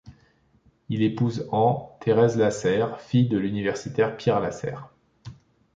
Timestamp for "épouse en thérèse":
1.03-2.35